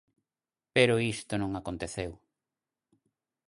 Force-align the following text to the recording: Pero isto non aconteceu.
Pero 0.75 1.03
isto 1.13 1.33
non 1.37 1.51
aconteceu. 1.55 2.11